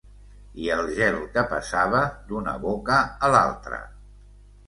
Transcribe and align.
I 0.61 0.69
el 0.75 0.87
gel 0.99 1.17
que 1.35 1.43
passava 1.51 2.01
d'una 2.31 2.55
boca 2.65 2.97
a 3.27 3.29
l'altra... 3.35 3.83